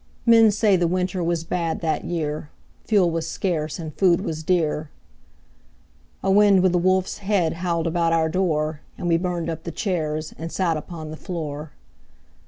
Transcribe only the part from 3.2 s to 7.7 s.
scarce, And food was dear. A wind with a wolf's head